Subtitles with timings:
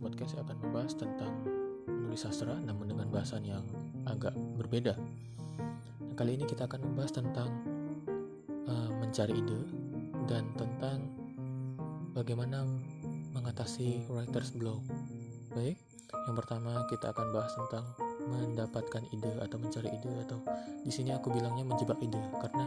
[0.00, 1.32] podcast saya akan membahas tentang
[1.84, 3.62] menulis sastra namun dengan bahasan yang
[4.08, 4.96] agak berbeda.
[6.00, 7.52] Nah, kali ini kita akan membahas tentang
[8.64, 9.60] uh, mencari ide
[10.24, 11.04] dan tentang
[12.16, 12.64] bagaimana
[13.36, 14.80] mengatasi writer's block.
[15.52, 15.76] Baik,
[16.26, 17.84] yang pertama kita akan bahas tentang
[18.26, 20.38] mendapatkan ide atau mencari ide atau
[20.80, 22.64] di sini aku bilangnya menjebak ide karena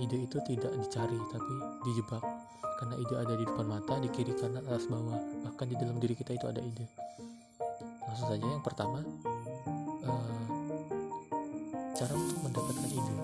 [0.00, 2.24] ide itu tidak dicari tapi dijebak
[2.80, 6.16] karena ide ada di depan mata, di kiri kanan, atas bawah, bahkan di dalam diri
[6.16, 6.88] kita itu ada ide.
[8.08, 9.04] Langsung saja yang pertama,
[10.08, 10.44] uh,
[11.92, 13.14] cara untuk mendapatkan ide.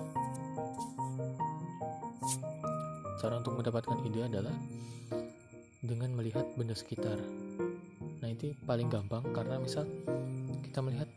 [3.17, 4.53] Cara untuk mendapatkan ide adalah
[5.81, 7.17] dengan melihat benda sekitar.
[8.21, 9.89] Nah itu paling gampang karena misal
[10.69, 11.09] kita melihat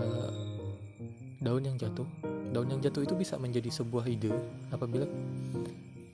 [0.00, 0.32] uh,
[1.44, 2.08] daun yang jatuh,
[2.56, 4.32] daun yang jatuh itu bisa menjadi sebuah ide
[4.72, 5.04] apabila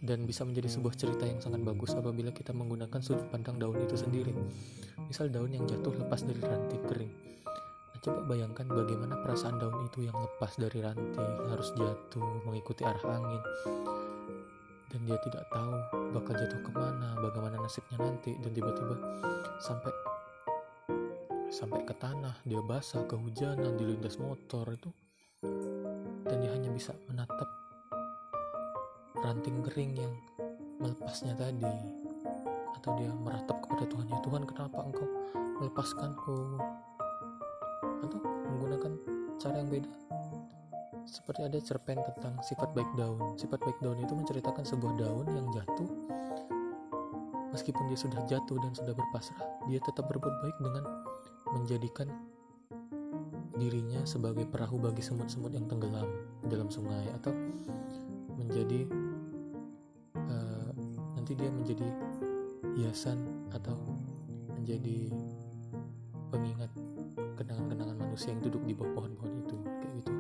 [0.06, 3.98] dan bisa menjadi sebuah cerita yang sangat bagus apabila kita menggunakan sudut pandang daun itu
[3.98, 4.30] sendiri.
[5.10, 7.12] Misal daun yang jatuh lepas dari ranting kering.
[7.90, 13.02] Nah, coba bayangkan bagaimana perasaan daun itu yang lepas dari ranting, harus jatuh, mengikuti arah
[13.02, 13.42] angin.
[14.94, 15.74] Dan dia tidak tahu
[16.14, 18.94] bakal jatuh ke mana, bagaimana nasibnya nanti, dan tiba-tiba
[19.58, 19.90] sampai
[21.50, 24.90] sampai ke tanah, dia basah, kehujanan, dilindas motor itu,
[26.22, 27.65] dan dia hanya bisa menatap
[29.22, 30.12] ranting kering yang
[30.80, 31.72] melepasnya tadi.
[32.76, 35.06] Atau dia meratap kepada Tuhan ya Tuhan kenapa engkau
[35.62, 36.36] melepaskanku?
[38.04, 38.18] Atau
[38.52, 38.92] menggunakan
[39.40, 39.90] cara yang beda.
[41.06, 43.38] Seperti ada cerpen tentang sifat baik daun.
[43.38, 45.88] Sifat baik daun itu menceritakan sebuah daun yang jatuh.
[47.54, 50.84] Meskipun dia sudah jatuh dan sudah berpasrah dia tetap berbuat baik dengan
[51.56, 52.08] menjadikan
[53.56, 56.04] dirinya sebagai perahu bagi semut-semut yang tenggelam
[56.46, 57.32] dalam sungai atau
[58.36, 58.84] menjadi
[61.26, 61.88] nanti dia menjadi
[62.78, 63.18] hiasan
[63.50, 63.74] atau
[64.54, 65.10] menjadi
[66.30, 66.70] pengingat
[67.34, 70.12] kenangan-kenangan manusia yang duduk di bawah pohon-pohon itu kayak gitu.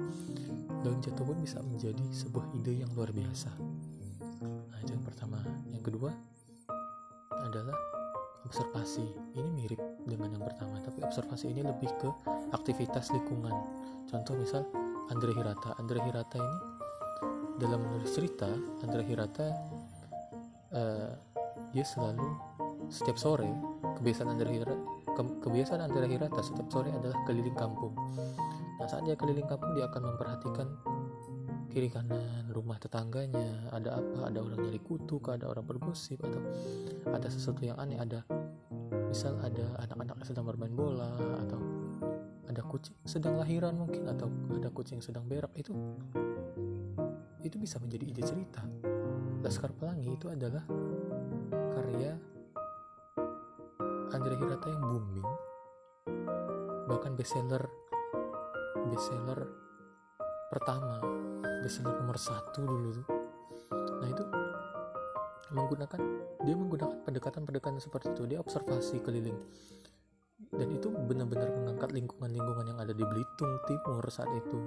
[0.82, 3.54] Daun jatuh pun bisa menjadi sebuah ide yang luar biasa.
[4.66, 5.46] Nah itu yang pertama.
[5.70, 6.10] Yang kedua
[7.38, 7.78] adalah
[8.42, 9.06] observasi.
[9.38, 9.78] Ini mirip
[10.10, 12.10] dengan yang pertama tapi observasi ini lebih ke
[12.50, 13.54] aktivitas lingkungan.
[14.10, 14.66] Contoh misal
[15.14, 15.70] Andre Hirata.
[15.78, 16.58] Andre Hirata ini
[17.62, 18.50] dalam menulis cerita
[18.82, 19.75] Andre Hirata
[20.76, 21.10] uh,
[21.72, 22.28] dia selalu
[22.92, 23.48] setiap sore
[23.98, 24.76] kebiasaan Andrea Hirata
[25.16, 27.96] ke, kebiasaan Andrea Hirata setiap sore adalah keliling kampung.
[28.76, 30.68] Nah saat dia keliling kampung dia akan memperhatikan
[31.72, 36.40] kiri kanan rumah tetangganya ada apa ada orang nyari kutu ada orang bergosip atau
[37.12, 38.24] ada sesuatu yang aneh ada
[39.12, 41.12] misal ada anak-anak sedang bermain bola
[41.44, 41.60] atau
[42.48, 44.24] ada kucing sedang lahiran mungkin atau
[44.56, 45.76] ada kucing sedang berak itu
[47.44, 48.64] itu bisa menjadi ide cerita
[49.44, 50.64] Laskar Pelangi itu adalah
[51.76, 52.12] karya
[54.14, 55.30] Andre Hirata yang booming
[56.86, 57.66] bahkan bestseller
[58.88, 59.40] bestseller
[60.48, 61.02] pertama
[61.66, 63.06] bestseller nomor satu dulu tuh.
[63.98, 64.24] Nah itu
[65.50, 66.00] menggunakan
[66.46, 68.22] dia menggunakan pendekatan-pendekatan seperti itu.
[68.30, 69.38] Dia observasi keliling.
[70.46, 74.58] Dan itu benar-benar mengangkat lingkungan-lingkungan yang ada di Belitung Timur saat itu.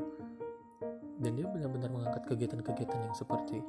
[1.19, 3.63] Dan dia benar-benar mengangkat kegiatan-kegiatan yang seperti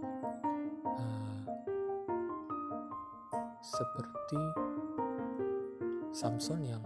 [3.61, 4.41] seperti
[6.11, 6.83] Samson yang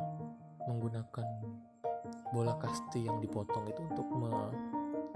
[0.69, 1.27] menggunakan
[2.31, 4.33] bola kasti yang dipotong itu untuk me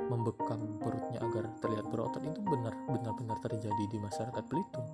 [0.08, 4.88] membekam perutnya agar terlihat berotot itu benar benar-benar terjadi di masyarakat Belitung.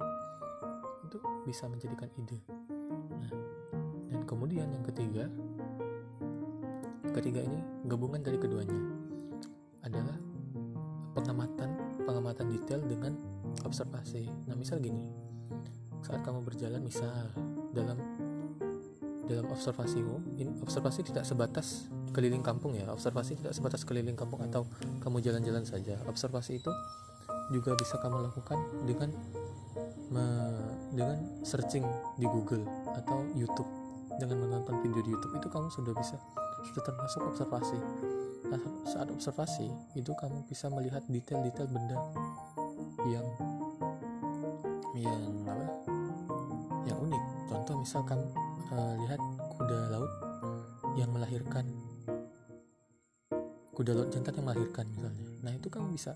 [1.06, 2.41] Itu bisa menjadikan ide.
[3.15, 3.32] Nah
[4.10, 5.31] dan kemudian yang ketiga
[7.15, 8.82] ketiga ini gabungan dari keduanya
[9.86, 10.19] adalah
[11.15, 11.74] pengamatan
[13.75, 15.11] observasi nah misal gini.
[16.07, 17.11] Saat kamu berjalan misal
[17.75, 17.99] dalam
[19.27, 22.87] dalam observasimu ini observasi tidak sebatas keliling kampung ya.
[22.95, 24.63] Observasi tidak sebatas keliling kampung atau
[25.03, 25.99] kamu jalan-jalan saja.
[26.07, 26.71] Observasi itu
[27.51, 29.10] juga bisa kamu lakukan dengan
[30.15, 30.25] me,
[30.95, 31.83] dengan searching
[32.15, 32.63] di Google
[32.95, 33.66] atau YouTube.
[34.22, 36.15] Dengan menonton video di YouTube itu kamu sudah bisa
[36.71, 37.78] sudah termasuk observasi.
[38.54, 39.66] Nah saat observasi
[39.98, 41.98] itu kamu bisa melihat detail-detail benda
[43.09, 43.27] yang
[44.95, 45.67] yang apa?
[46.87, 47.25] Yang unik.
[47.51, 48.21] Contoh misalkan
[48.71, 49.21] uh, lihat
[49.59, 50.13] kuda laut
[50.95, 51.67] yang melahirkan.
[53.75, 55.27] Kuda laut jantan yang melahirkan misalnya.
[55.43, 56.15] Nah itu kamu bisa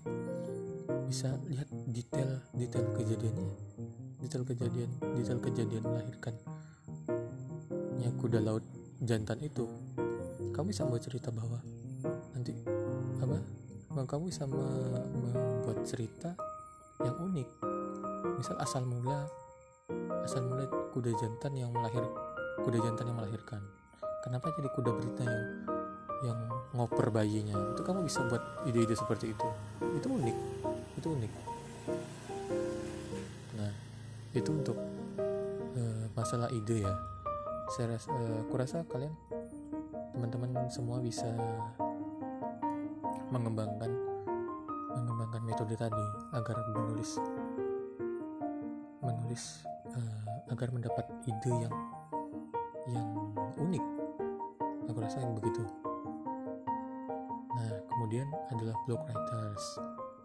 [1.09, 3.51] bisa lihat detail detail kejadiannya.
[4.23, 6.35] Detail kejadian detail kejadian melahirkan
[7.99, 8.63] ya kuda laut
[9.03, 9.67] jantan itu.
[10.55, 11.59] Kamu bisa membuat cerita bahwa
[12.31, 12.55] nanti
[13.19, 13.37] apa?
[14.07, 16.31] Kamu bisa membuat cerita
[17.03, 17.58] yang unik
[18.37, 19.27] misal asal mula
[20.23, 22.05] asal mula kuda jantan yang melahir
[22.61, 23.61] kuda jantan yang melahirkan.
[24.19, 25.43] Kenapa jadi kuda berita yang
[26.27, 26.39] yang
[26.75, 27.55] ngoper bayinya?
[27.71, 29.47] Itu kamu bisa buat ide-ide seperti itu.
[29.95, 30.37] Itu unik.
[30.99, 31.31] Itu unik.
[33.55, 33.71] Nah
[34.35, 34.77] itu untuk
[35.79, 36.93] uh, masalah ide ya.
[37.71, 39.13] Saya uh, kurasa kalian
[40.11, 41.29] teman-teman semua bisa
[43.31, 43.87] mengembangkan
[44.89, 46.05] mengembangkan metode tadi
[46.35, 47.21] agar menulis
[49.29, 49.61] menulis
[49.93, 51.75] uh, agar mendapat ide yang
[52.89, 53.05] yang
[53.61, 53.85] unik.
[54.89, 55.61] Aku rasa yang begitu.
[57.53, 59.77] Nah kemudian adalah blog writers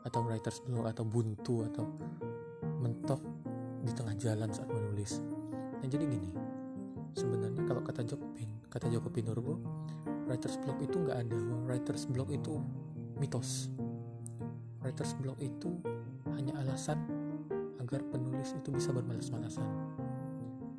[0.09, 1.85] atau writers blog atau buntu atau
[2.81, 3.21] mentok
[3.85, 5.21] di tengah jalan saat menulis.
[5.53, 6.33] Nah jadi gini
[7.13, 9.61] sebenarnya kalau kata Jokpin kata Joko Pinurbo
[10.25, 11.41] writers blog itu nggak ada.
[11.69, 12.57] Writers blog itu
[13.21, 13.69] mitos.
[14.81, 15.77] Writers blog itu
[16.33, 17.14] hanya alasan
[17.85, 19.69] agar penulis itu bisa bermalas-malasan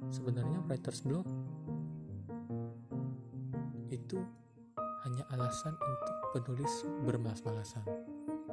[0.09, 1.29] sebenarnya writers blog
[3.93, 4.17] itu
[5.05, 6.73] hanya alasan untuk penulis
[7.05, 7.85] bermalas-malasan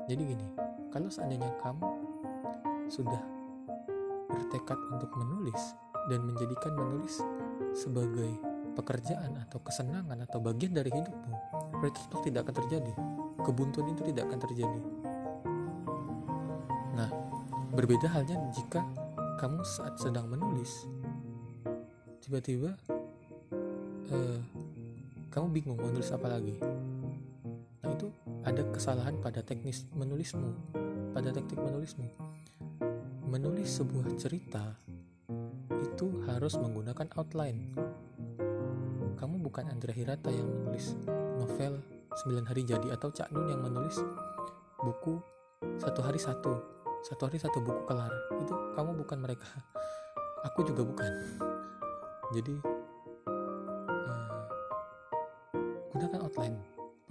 [0.04, 0.48] jadi gini
[0.92, 1.88] kalau seandainya kamu
[2.92, 3.24] sudah
[4.28, 5.72] bertekad untuk menulis
[6.12, 7.24] dan menjadikan menulis
[7.72, 8.36] sebagai
[8.72, 11.34] pekerjaan atau kesenangan atau bagian dari hidupmu,
[11.80, 12.92] writers block tidak akan terjadi.
[13.42, 14.80] Kebuntuan itu tidak akan terjadi.
[16.96, 17.10] Nah,
[17.72, 18.84] berbeda halnya jika
[19.40, 20.84] kamu saat sedang menulis,
[22.20, 22.76] tiba-tiba
[24.12, 24.40] uh,
[25.32, 26.60] kamu bingung mau nulis apa lagi.
[27.82, 28.12] Nah, itu
[28.44, 30.52] ada kesalahan pada teknis menulismu,
[31.16, 32.06] pada teknik menulismu.
[33.32, 34.76] Menulis sebuah cerita
[35.80, 37.72] itu harus menggunakan outline
[39.22, 40.98] kamu bukan Andrea Hirata yang menulis
[41.38, 41.78] novel
[42.26, 44.02] 9 hari jadi atau Cak Nun yang menulis
[44.82, 45.22] buku
[45.78, 48.12] satu hari satu satu hari satu buku kelar.
[48.38, 49.46] Itu kamu bukan mereka.
[50.50, 51.12] Aku juga bukan.
[52.32, 52.54] Jadi
[53.26, 54.40] uh,
[55.94, 56.56] gunakan outline.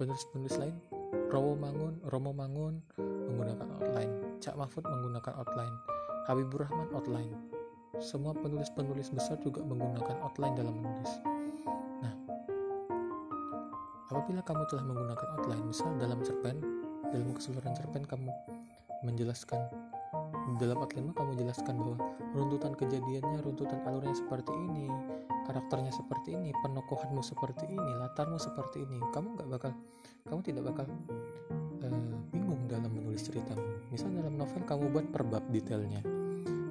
[0.00, 0.74] Penulis-penulis lain
[1.30, 4.12] Romo Mangun Romo Mangun menggunakan outline.
[4.40, 5.76] Cak Mahfud menggunakan outline.
[6.26, 7.32] Habibur Rahman outline.
[8.00, 11.12] Semua penulis-penulis besar juga menggunakan outline dalam menulis.
[14.12, 16.60] Apabila kamu telah menggunakan outline, misal dalam cerpen,
[17.08, 18.28] dalam keseluruhan cerpen kamu
[19.08, 19.56] menjelaskan
[20.58, 21.96] dalam outline kamu jelaskan bahwa
[22.34, 24.90] runtutan kejadiannya, runtutan alurnya seperti ini,
[25.46, 28.98] karakternya seperti ini, penokohanmu seperti ini, latarmu seperti ini.
[29.14, 29.72] Kamu nggak bakal,
[30.26, 30.86] kamu tidak bakal
[31.86, 33.62] uh, bingung dalam menulis ceritamu.
[33.94, 36.02] Misal dalam novel kamu buat per bab detailnya.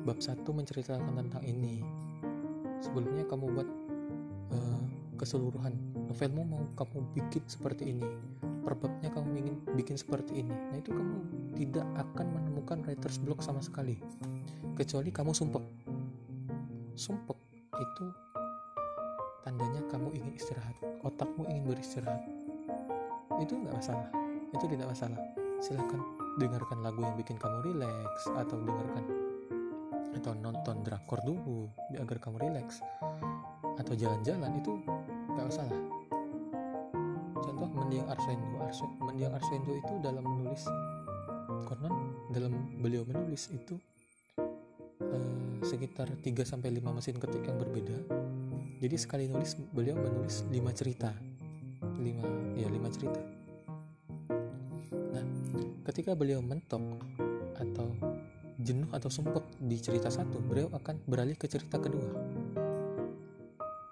[0.03, 1.85] Bab satu menceritakan tentang ini.
[2.81, 3.69] Sebelumnya kamu buat
[4.51, 4.83] uh,
[5.21, 5.77] keseluruhan
[6.09, 8.30] novelmu mau kamu bikin seperti ini
[8.61, 10.53] perbabnya kamu ingin bikin seperti ini.
[10.53, 11.17] Nah itu kamu
[11.57, 13.97] tidak akan menemukan writer's block sama sekali.
[14.77, 15.65] Kecuali kamu sumpek.
[16.95, 17.37] Sumpek
[17.81, 18.05] itu
[19.41, 20.77] tandanya kamu ingin istirahat.
[21.01, 22.21] Otakmu ingin beristirahat.
[23.41, 24.09] Itu nggak masalah.
[24.53, 25.19] Itu tidak masalah.
[25.61, 26.01] Silahkan
[26.39, 29.05] dengarkan lagu yang bikin kamu rileks atau dengarkan
[30.11, 32.83] atau nonton drakor dulu agar kamu rileks
[33.79, 34.75] atau jalan-jalan itu
[35.31, 36.00] nggak masalah
[37.41, 38.57] contoh mendiang Arswendo.
[39.01, 40.63] Mendiang Arswendo itu dalam menulis
[41.67, 41.93] konon
[42.31, 43.75] dalam beliau menulis itu
[45.01, 47.97] eh, sekitar 3 sampai 5 mesin ketik yang berbeda.
[48.81, 51.13] Jadi sekali nulis beliau menulis 5 cerita.
[51.81, 53.21] 5 ya 5 cerita.
[55.13, 55.25] Nah
[55.89, 56.81] ketika beliau mentok
[57.57, 57.93] atau
[58.61, 62.40] jenuh atau sumpek di cerita satu beliau akan beralih ke cerita kedua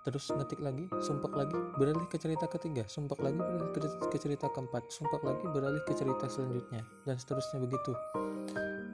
[0.08, 2.88] terus ngetik lagi sumpah lagi beralih ke cerita ketiga.
[2.88, 3.72] Sumpah lagi beralih
[4.08, 4.88] ke cerita keempat.
[4.88, 6.84] Sumpah lagi beralih ke cerita selanjutnya.
[7.04, 7.92] Dan seterusnya begitu.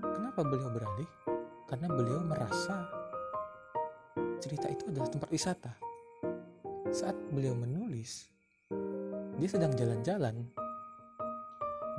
[0.02, 1.10] Kenapa beliau beralih?
[1.70, 2.90] Karena beliau merasa
[4.42, 5.74] cerita itu adalah tempat wisata.
[6.90, 8.30] Saat beliau menulis
[9.36, 10.36] dia sedang jalan-jalan.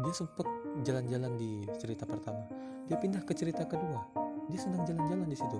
[0.04, 0.44] Dia sempat
[0.84, 2.44] jalan-jalan di cerita pertama.
[2.86, 4.02] Dia pindah ke cerita kedua.
[4.52, 5.58] Dia sedang jalan-jalan di situ.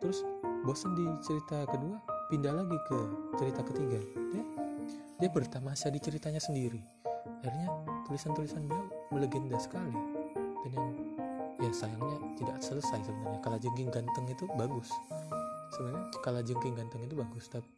[0.00, 0.24] Terus
[0.64, 2.98] bosan di cerita kedua pindah lagi ke
[3.38, 3.98] cerita ketiga
[4.34, 4.42] dia
[5.16, 6.80] dia bertamasya di ceritanya sendiri.
[7.40, 7.72] Akhirnya
[8.04, 9.96] tulisan-tulisan beliau melegenda sekali.
[10.66, 10.88] Dan yang
[11.56, 13.40] ya sayangnya tidak selesai sebenarnya.
[13.40, 14.92] Kala jengking ganteng itu bagus.
[15.72, 17.70] Sebenarnya kala jengking ganteng itu bagus tapi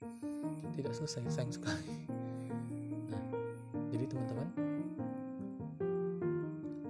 [0.74, 1.30] tidak selesai.
[1.30, 1.94] Sayang sekali.
[3.06, 3.22] Nah
[3.94, 4.48] jadi teman-teman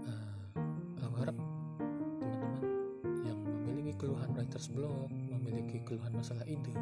[0.08, 1.36] uh, harap
[2.24, 2.62] teman-teman
[3.28, 3.38] yang
[3.68, 6.72] memiliki keluhan writers block memiliki keluhan masalah ide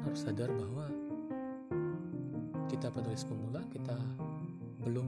[0.00, 0.88] harus sadar bahwa
[2.72, 3.96] kita penulis pemula kita
[4.82, 5.06] belum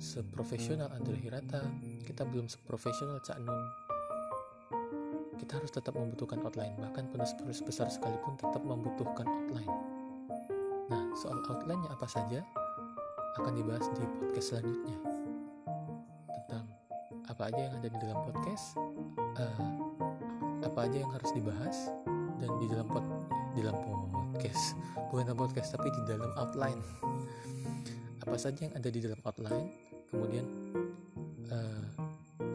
[0.00, 1.62] seprofesional Andre Hirata
[2.04, 3.64] kita belum seprofesional Cak Nun.
[5.34, 9.74] Kita harus tetap membutuhkan outline bahkan penulis-penulis besar sekalipun tetap membutuhkan outline.
[10.88, 12.40] Nah soal outline-nya apa saja
[13.42, 14.98] akan dibahas di podcast selanjutnya.
[16.30, 16.64] Tentang
[17.26, 18.64] apa aja yang ada di dalam podcast
[19.40, 19.70] uh,
[20.64, 21.76] apa aja yang harus dibahas
[22.38, 23.04] dan di dalam pod
[23.54, 23.78] di dalam
[24.34, 24.74] podcast.
[25.14, 26.82] Bukan dalam podcast tapi di dalam outline.
[28.18, 29.68] Apa saja yang ada di dalam outline
[30.10, 30.46] kemudian
[31.54, 31.86] uh,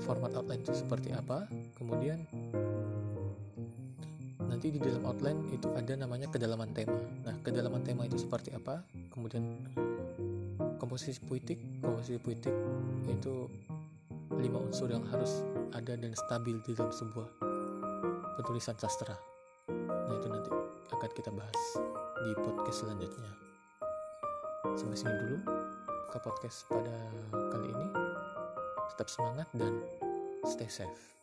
[0.03, 2.23] format outline itu seperti apa kemudian
[4.43, 6.99] nanti di dalam outline itu ada namanya kedalaman tema.
[7.23, 8.83] Nah kedalaman tema itu seperti apa
[9.15, 9.55] kemudian
[10.83, 12.55] komposisi puitik komposisi puitik
[13.07, 13.47] itu
[14.35, 17.27] lima unsur yang harus ada dan stabil di dalam sebuah
[18.35, 19.15] penulisan sastra.
[19.71, 21.61] Nah itu nanti akan kita bahas
[22.25, 23.31] di podcast selanjutnya
[24.73, 25.37] sampai sini dulu
[26.09, 26.97] ke podcast pada
[27.53, 27.87] kali ini
[28.93, 29.85] tetap semangat dan
[30.43, 31.19] stay safe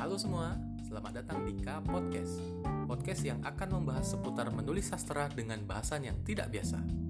[0.00, 2.42] Halo semua, selamat datang di K Podcast.
[2.90, 7.09] Podcast yang akan membahas seputar menulis sastra dengan bahasan yang tidak biasa.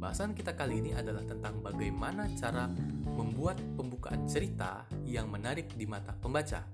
[0.00, 2.72] Bahasan kita kali ini adalah tentang bagaimana cara
[3.04, 6.64] membuat pembukaan cerita yang menarik di mata pembaca.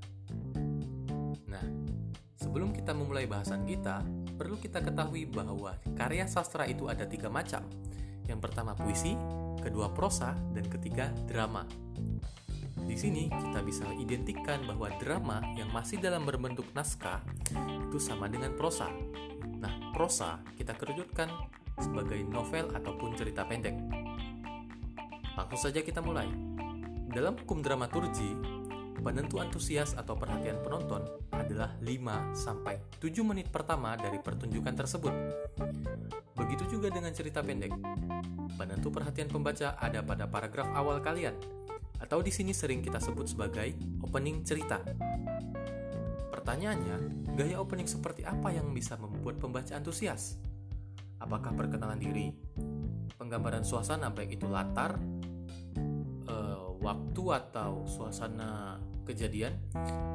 [1.50, 1.66] Nah,
[2.38, 4.06] sebelum kita memulai bahasan kita,
[4.38, 7.66] perlu kita ketahui bahwa karya sastra itu ada tiga macam.
[8.30, 9.18] Yang pertama puisi,
[9.58, 11.66] kedua prosa, dan ketiga drama.
[12.86, 17.26] Di sini kita bisa identikan bahwa drama yang masih dalam berbentuk naskah
[17.90, 18.86] itu sama dengan prosa.
[19.58, 21.26] Nah, prosa kita kerujutkan
[21.80, 23.76] sebagai novel ataupun cerita pendek.
[25.36, 26.28] Langsung saja kita mulai.
[27.12, 28.36] Dalam hukum dramaturgi,
[29.00, 35.14] penentu antusias atau perhatian penonton adalah 5 sampai 7 menit pertama dari pertunjukan tersebut.
[36.36, 37.72] Begitu juga dengan cerita pendek.
[38.56, 41.36] Penentu perhatian pembaca ada pada paragraf awal kalian
[41.96, 43.72] atau di sini sering kita sebut sebagai
[44.04, 44.80] opening cerita.
[46.32, 50.38] Pertanyaannya, gaya opening seperti apa yang bisa membuat pembaca antusias?
[51.16, 52.28] Apakah perkenalan diri,
[53.16, 55.00] penggambaran suasana baik itu latar,
[56.28, 58.76] uh, waktu atau suasana
[59.08, 59.56] kejadian,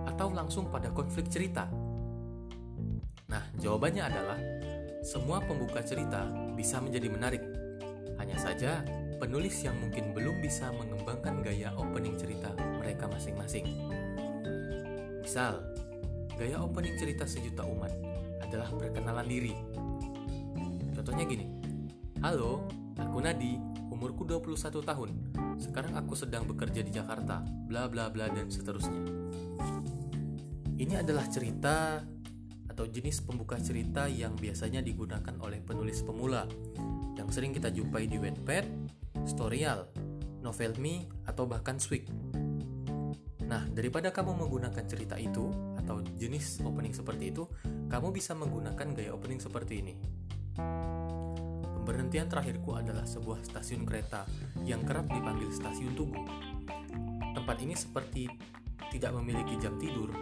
[0.06, 1.66] atau langsung pada konflik cerita?
[3.32, 4.40] Nah, jawabannya adalah
[5.02, 7.44] semua pembuka cerita bisa menjadi menarik.
[8.22, 8.86] Hanya saja
[9.18, 13.66] penulis yang mungkin belum bisa mengembangkan gaya opening cerita mereka masing-masing.
[15.26, 15.64] Misal,
[16.38, 17.94] gaya opening cerita sejuta umat
[18.46, 19.56] adalah perkenalan diri.
[21.02, 21.50] Contohnya gini,
[22.22, 23.58] Halo, aku Nadi,
[23.90, 25.10] umurku 21 tahun.
[25.58, 29.02] Sekarang aku sedang bekerja di Jakarta, bla bla bla dan seterusnya.
[30.78, 32.06] Ini adalah cerita
[32.70, 36.46] atau jenis pembuka cerita yang biasanya digunakan oleh penulis pemula
[37.18, 38.70] yang sering kita jumpai di Wattpad,
[39.26, 39.90] Storyal,
[40.46, 42.06] Novelme, atau bahkan Swig.
[43.50, 45.50] Nah, daripada kamu menggunakan cerita itu
[45.82, 47.50] atau jenis opening seperti itu,
[47.90, 50.11] kamu bisa menggunakan gaya opening seperti ini.
[51.82, 54.30] Pemberhentian terakhirku adalah sebuah stasiun kereta
[54.62, 56.22] yang kerap dipanggil stasiun Tugu.
[57.34, 58.30] Tempat ini seperti
[58.94, 60.14] tidak memiliki jam tidur,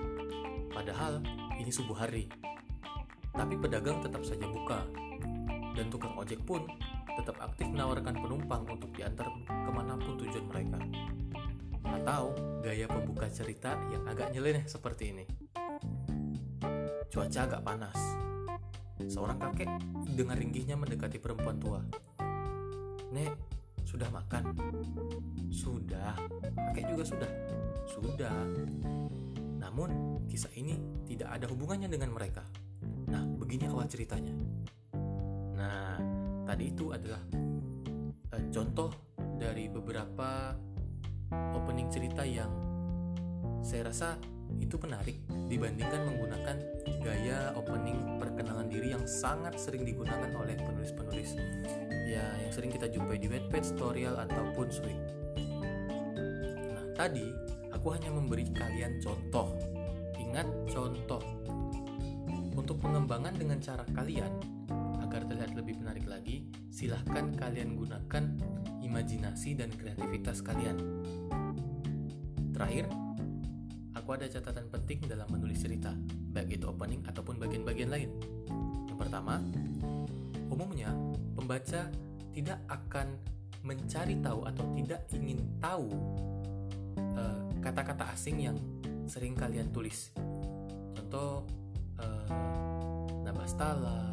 [0.71, 1.19] padahal
[1.59, 2.31] ini subuh hari.
[3.35, 4.87] Tapi pedagang tetap saja buka,
[5.75, 6.63] dan tukang ojek pun
[7.19, 10.79] tetap aktif menawarkan penumpang untuk diantar ke mana pun tujuan mereka.
[11.83, 15.27] Atau gaya pembuka cerita yang agak nyeleneh seperti ini.
[17.11, 18.28] Cuaca agak panas.
[19.07, 19.69] Seorang kakek
[20.17, 21.79] dengan ringgihnya mendekati perempuan tua.
[23.15, 23.31] Nek,
[23.87, 24.53] sudah makan?
[25.47, 26.19] Sudah.
[26.73, 27.31] Kakek juga sudah.
[27.87, 28.35] Sudah.
[29.59, 30.75] Namun, kisah ini
[31.07, 32.43] tidak ada hubungannya dengan mereka.
[33.09, 34.35] Nah, begini awal ceritanya.
[35.55, 35.97] Nah,
[36.45, 37.21] tadi itu adalah
[38.35, 38.91] uh, contoh
[39.39, 40.53] dari beberapa
[41.29, 42.51] opening cerita yang
[43.61, 44.17] saya rasa
[44.57, 46.57] itu menarik dibandingkan menggunakan
[47.05, 51.37] gaya opening perkenalan diri yang sangat sering digunakan oleh penulis-penulis
[52.09, 55.01] ya yang sering kita jumpai di Wattpad, Storyal ataupun Swing.
[56.73, 57.29] Nah, tadi
[57.69, 59.53] aku hanya memberi kalian contoh.
[60.17, 61.21] Ingat contoh.
[62.57, 64.29] Untuk pengembangan dengan cara kalian,
[64.99, 68.23] agar terlihat lebih menarik lagi, silahkan kalian gunakan
[68.83, 70.77] imajinasi dan kreativitas kalian.
[72.53, 72.91] Terakhir,
[74.09, 75.93] aku ada catatan penting dalam menulis cerita,
[76.33, 78.09] baik itu opening ataupun bagian-bagian lain.
[78.89, 79.37] Yang pertama,
[80.49, 80.89] umumnya
[81.37, 81.85] pembaca
[82.33, 83.13] tidak akan
[83.61, 85.93] mencari tahu atau tidak ingin tahu
[86.97, 88.57] eh, kata-kata uh, asing yang
[89.05, 90.09] sering kalian tulis.
[90.97, 91.45] Contoh
[92.01, 92.25] uh,
[93.21, 94.09] Nabastala,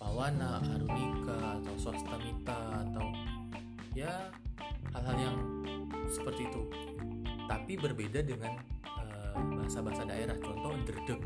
[0.00, 3.12] awana, arunika, atau swastamita atau
[3.92, 4.32] ya
[4.96, 5.36] hal-hal yang
[6.08, 6.64] seperti itu.
[7.46, 11.20] Tapi berbeda dengan eh, bahasa-bahasa daerah, contoh derdek,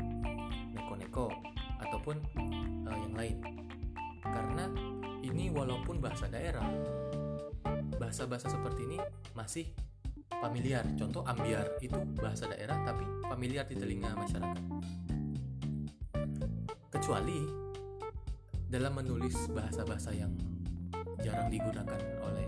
[0.73, 1.29] neko-neko,
[1.91, 2.15] ataupun
[2.87, 3.37] uh, yang lain.
[4.23, 4.65] Karena
[5.21, 6.63] ini walaupun bahasa daerah,
[7.99, 8.97] bahasa-bahasa seperti ini
[9.35, 9.67] masih
[10.39, 10.87] familiar.
[10.95, 14.63] Contoh ambiar itu bahasa daerah tapi familiar di telinga masyarakat.
[16.89, 17.39] Kecuali
[18.71, 20.31] dalam menulis bahasa-bahasa yang
[21.19, 22.47] jarang digunakan oleh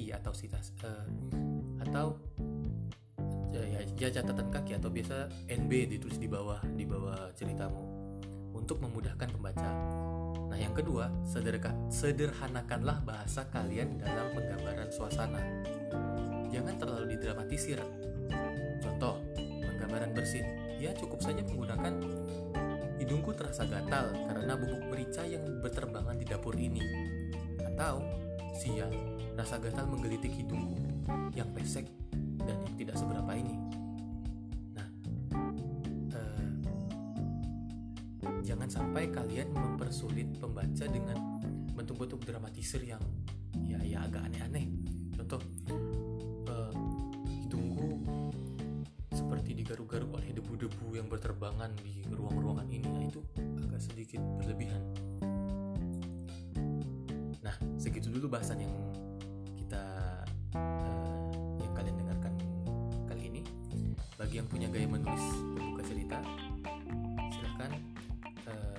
[0.00, 1.04] kaki atau sitas uh,
[1.84, 2.16] atau
[3.52, 7.84] ya, ya, ya catatan kaki atau biasa NB ditulis di bawah di bawah ceritamu
[8.56, 9.68] untuk memudahkan pembaca.
[10.48, 15.38] Nah, yang kedua, sederhana, sederhanakanlah bahasa kalian dalam penggambaran suasana.
[16.48, 17.78] Jangan terlalu didramatisir.
[18.80, 20.48] Contoh, penggambaran bersin.
[20.80, 21.92] Ya, cukup saja menggunakan
[22.98, 26.82] hidungku terasa gatal karena bubuk merica yang berterbangan di dapur ini.
[27.62, 28.02] Atau,
[28.58, 30.76] siang, rasa gatal menggelitik hidungku
[31.32, 31.88] yang pesek
[32.44, 33.56] dan yang tidak seberapa ini.
[34.76, 34.88] Nah,
[36.12, 36.44] eh,
[38.44, 41.40] jangan sampai kalian mempersulit pembaca dengan
[41.72, 43.00] bentuk-bentuk dramatisir yang
[43.64, 44.68] ya ya agak aneh-aneh.
[45.16, 45.40] Contoh,
[46.44, 46.72] eh,
[47.40, 47.96] hidungku
[49.08, 52.84] seperti digaruk-garuk oleh debu-debu yang berterbangan di ruang-ruangan ini.
[52.84, 53.24] Nah, itu
[53.64, 54.84] agak sedikit berlebihan.
[57.40, 58.89] Nah, segitu dulu bahasan yang
[64.30, 65.26] Bagi yang punya gaya menulis
[65.58, 66.22] pembuka cerita,
[67.34, 67.70] silahkan
[68.46, 68.78] eh,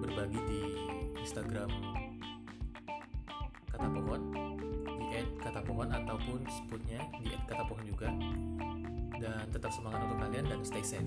[0.00, 0.60] berbagi di
[1.20, 1.68] Instagram
[3.68, 4.20] kata pohon
[4.96, 8.08] di kata pohon ataupun sebutnya di kata pohon juga.
[9.20, 11.04] Dan tetap semangat untuk kalian dan stay safe